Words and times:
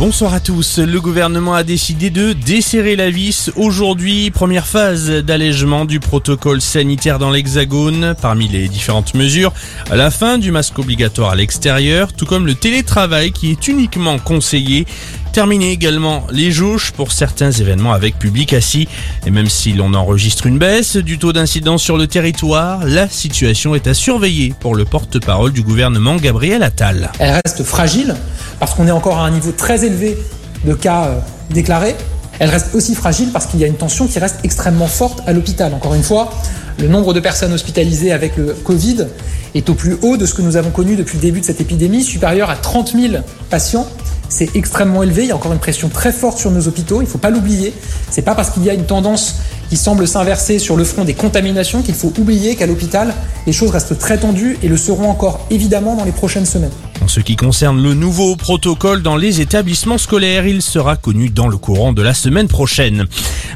Bonsoir 0.00 0.32
à 0.32 0.40
tous. 0.40 0.78
Le 0.78 0.98
gouvernement 0.98 1.52
a 1.52 1.62
décidé 1.62 2.08
de 2.08 2.32
desserrer 2.32 2.96
la 2.96 3.10
vis. 3.10 3.50
Aujourd'hui, 3.54 4.30
première 4.30 4.66
phase 4.66 5.10
d'allègement 5.10 5.84
du 5.84 6.00
protocole 6.00 6.62
sanitaire 6.62 7.18
dans 7.18 7.30
l'Hexagone. 7.30 8.14
Parmi 8.22 8.48
les 8.48 8.68
différentes 8.68 9.12
mesures, 9.12 9.52
la 9.92 10.10
fin 10.10 10.38
du 10.38 10.52
masque 10.52 10.78
obligatoire 10.78 11.32
à 11.32 11.36
l'extérieur, 11.36 12.14
tout 12.14 12.24
comme 12.24 12.46
le 12.46 12.54
télétravail 12.54 13.30
qui 13.30 13.50
est 13.50 13.68
uniquement 13.68 14.18
conseillé. 14.18 14.86
Terminer 15.32 15.70
également 15.70 16.24
les 16.32 16.50
jauges 16.50 16.90
pour 16.90 17.12
certains 17.12 17.52
événements 17.52 17.92
avec 17.92 18.18
public 18.18 18.52
assis. 18.52 18.88
Et 19.24 19.30
même 19.30 19.48
si 19.48 19.72
l'on 19.72 19.94
enregistre 19.94 20.46
une 20.46 20.58
baisse 20.58 20.96
du 20.96 21.18
taux 21.18 21.32
d'incidence 21.32 21.82
sur 21.82 21.96
le 21.96 22.08
territoire, 22.08 22.84
la 22.84 23.08
situation 23.08 23.76
est 23.76 23.86
à 23.86 23.94
surveiller 23.94 24.52
pour 24.58 24.74
le 24.74 24.84
porte-parole 24.84 25.52
du 25.52 25.62
gouvernement 25.62 26.16
Gabriel 26.16 26.64
Attal. 26.64 27.12
Elle 27.20 27.38
reste 27.44 27.62
fragile 27.62 28.16
parce 28.58 28.74
qu'on 28.74 28.88
est 28.88 28.92
encore 28.92 29.18
à 29.18 29.26
un 29.26 29.30
niveau 29.30 29.52
très 29.52 29.84
élevé 29.84 30.18
de 30.64 30.74
cas 30.74 31.04
euh, 31.04 31.20
déclarés. 31.50 31.94
Elle 32.40 32.50
reste 32.50 32.74
aussi 32.74 32.96
fragile 32.96 33.30
parce 33.32 33.46
qu'il 33.46 33.60
y 33.60 33.64
a 33.64 33.68
une 33.68 33.76
tension 33.76 34.08
qui 34.08 34.18
reste 34.18 34.40
extrêmement 34.42 34.88
forte 34.88 35.22
à 35.28 35.32
l'hôpital. 35.32 35.72
Encore 35.74 35.94
une 35.94 36.02
fois, 36.02 36.32
le 36.80 36.88
nombre 36.88 37.14
de 37.14 37.20
personnes 37.20 37.52
hospitalisées 37.52 38.10
avec 38.10 38.36
le 38.36 38.54
Covid 38.64 39.06
est 39.54 39.68
au 39.68 39.74
plus 39.74 39.96
haut 40.02 40.16
de 40.16 40.26
ce 40.26 40.34
que 40.34 40.42
nous 40.42 40.56
avons 40.56 40.70
connu 40.70 40.96
depuis 40.96 41.16
le 41.18 41.22
début 41.22 41.40
de 41.40 41.44
cette 41.44 41.60
épidémie, 41.60 42.02
supérieur 42.02 42.50
à 42.50 42.56
30 42.56 42.94
000 42.98 43.22
patients 43.48 43.86
c'est 44.30 44.56
extrêmement 44.56 45.02
élevé. 45.02 45.24
Il 45.24 45.28
y 45.28 45.32
a 45.32 45.36
encore 45.36 45.52
une 45.52 45.58
pression 45.58 45.90
très 45.90 46.12
forte 46.12 46.38
sur 46.38 46.50
nos 46.50 46.66
hôpitaux. 46.66 47.02
Il 47.02 47.04
ne 47.04 47.10
faut 47.10 47.18
pas 47.18 47.30
l'oublier. 47.30 47.74
C'est 48.10 48.22
pas 48.22 48.34
parce 48.34 48.48
qu'il 48.50 48.64
y 48.64 48.70
a 48.70 48.74
une 48.74 48.86
tendance 48.86 49.36
qui 49.68 49.76
semble 49.76 50.08
s'inverser 50.08 50.58
sur 50.58 50.76
le 50.76 50.84
front 50.84 51.04
des 51.04 51.14
contaminations 51.14 51.82
qu'il 51.82 51.94
faut 51.94 52.12
oublier 52.18 52.56
qu'à 52.56 52.66
l'hôpital, 52.66 53.12
les 53.46 53.52
choses 53.52 53.70
restent 53.70 53.98
très 53.98 54.16
tendues 54.16 54.58
et 54.62 54.68
le 54.68 54.78
seront 54.78 55.10
encore 55.10 55.46
évidemment 55.50 55.94
dans 55.94 56.04
les 56.04 56.12
prochaines 56.12 56.46
semaines. 56.46 56.70
En 57.10 57.12
ce 57.12 57.18
qui 57.18 57.34
concerne 57.34 57.82
le 57.82 57.92
nouveau 57.92 58.36
protocole 58.36 59.02
dans 59.02 59.16
les 59.16 59.40
établissements 59.40 59.98
scolaires, 59.98 60.46
il 60.46 60.62
sera 60.62 60.94
connu 60.94 61.28
dans 61.28 61.48
le 61.48 61.56
courant 61.56 61.92
de 61.92 62.02
la 62.02 62.14
semaine 62.14 62.46
prochaine. 62.46 63.08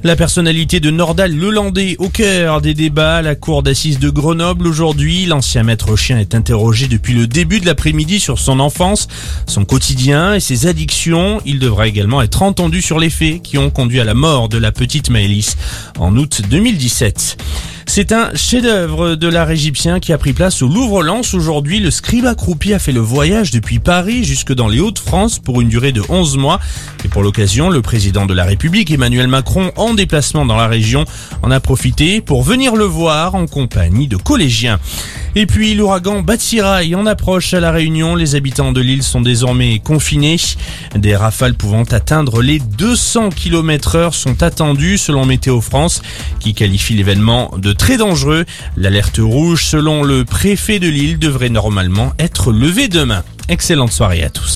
La 0.03 0.17
personnalité 0.17 0.81
de 0.81 0.91
Nordal 0.91 1.33
Lelandais 1.33 1.95
au 2.01 2.09
cœur 2.09 2.61
des 2.61 2.75
débats 2.75 3.19
à 3.19 3.23
la 3.23 3.37
cour 3.37 3.63
d'assises 3.63 4.01
de 4.01 4.11
Grenoble 4.11 4.67
aujourd'hui. 4.67 5.27
L'ancien 5.27 5.63
maître 5.63 5.95
chien 5.95 6.19
est 6.19 6.35
interrogé 6.35 6.89
depuis 6.89 7.15
le 7.15 7.29
début 7.29 7.61
de 7.61 7.67
l'après-midi 7.67 8.19
sur 8.19 8.41
son 8.41 8.59
enfance, 8.59 9.07
son 9.47 9.65
quotidien 9.65 10.35
et 10.35 10.41
ses 10.41 10.67
addictions. 10.67 11.41
Il 11.47 11.61
devra 11.61 11.87
également 11.87 12.23
être 12.23 12.43
entendu 12.43 12.83
sur 12.83 12.99
les 12.99 13.09
faits 13.09 13.41
qui 13.41 13.57
ont 13.57 13.71
conduit 13.71 14.01
à 14.01 14.05
la 14.05 14.15
mort 14.15 14.49
de 14.49 14.59
la 14.59 14.73
petite 14.73 15.11
Maëlys 15.11 15.57
en 16.01 16.17
août 16.17 16.43
2017. 16.51 17.37
C'est 17.97 18.11
un 18.11 18.35
chef-d'œuvre 18.35 19.15
de 19.15 19.29
l'art 19.29 19.53
égyptien 19.53 20.01
qui 20.01 20.13
a 20.13 20.19
pris 20.19 20.33
place 20.33 20.63
au 20.63 20.67
Louvre-Lens 20.67 21.33
aujourd'hui. 21.33 21.79
Le 21.79 21.93
scribe 21.93 22.27
accroupi 22.27 22.75
a 22.75 22.81
fait 22.81 22.91
le 22.91 22.99
voyage 22.99 23.53
depuis 23.53 23.79
Paris 23.79 24.25
jusque 24.25 24.53
dans 24.53 24.67
les 24.67 24.81
Hauts-de-France 24.81 25.39
pour 25.39 25.61
une 25.61 25.69
durée 25.69 25.93
de 25.93 26.03
11 26.09 26.37
mois. 26.37 26.59
Et 27.05 27.09
pour 27.09 27.23
l'occasion, 27.23 27.71
le 27.71 27.83
président 27.83 28.27
de 28.27 28.35
la 28.35 28.43
République, 28.43 28.91
Emmanuel 28.91 29.29
Macron, 29.29 29.71
en 29.77 29.95
déplacement 29.95 30.45
dans 30.45 30.57
la 30.57 30.67
région, 30.67 31.05
en 31.43 31.53
a 31.53 31.61
profité 31.61 32.21
pour 32.21 32.43
venir 32.43 32.75
le 32.75 32.85
voir 32.85 33.37
en 33.37 33.47
compagnie 33.47 34.09
de 34.09 34.17
collégiens. 34.17 34.81
Et 35.37 35.47
puis 35.47 35.75
l'ouragan 35.75 36.23
Batsirai 36.23 36.95
en 36.95 37.07
approche 37.07 37.55
à 37.55 37.61
la 37.61 37.73
Réunion. 37.73 38.15
Les 38.15 38.37
habitants 38.37 38.71
de 38.71 38.81
l'île 38.81 39.03
sont 39.03 39.21
désormais 39.21 39.81
confinés. 39.81 40.37
Des 40.95 41.17
rafales 41.17 41.55
pouvant 41.55 41.83
atteindre 41.83 42.41
les 42.41 42.61
200 42.61 43.31
km 43.31 43.97
heure 43.97 44.15
sont 44.15 44.45
attendues 44.45 44.97
selon 44.97 45.27
Météo 45.27 45.61
France 45.61 46.03
qui 46.39 46.55
qualifie 46.55 46.95
l'événement 46.95 47.51
de 47.57 47.73
très 47.73 47.97
dangereux. 47.97 48.45
L'alerte 48.77 49.19
rouge 49.19 49.65
selon 49.65 50.05
le 50.05 50.25
préfet 50.25 50.79
de 50.79 50.89
l'île 50.89 51.19
devrait 51.19 51.49
normalement 51.49 52.13
être 52.21 52.53
levée 52.53 52.87
demain. 52.87 53.25
Excellente 53.49 53.93
soirée 53.93 54.23
à 54.23 54.31
tous. 54.31 54.53